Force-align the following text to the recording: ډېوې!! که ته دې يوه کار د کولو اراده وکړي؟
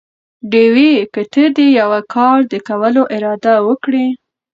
ډېوې!! 0.51 0.91
که 1.13 1.21
ته 1.31 1.43
دې 1.55 1.67
يوه 1.79 2.01
کار 2.13 2.37
د 2.51 2.53
کولو 2.67 3.03
اراده 3.15 3.55
وکړي؟ 3.67 4.07